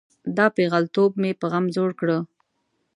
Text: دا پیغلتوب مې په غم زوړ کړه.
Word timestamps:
دا 0.37 0.45
پیغلتوب 0.57 1.11
مې 1.21 1.31
په 1.39 1.45
غم 1.51 1.65
زوړ 1.75 1.91
کړه. 1.99 2.17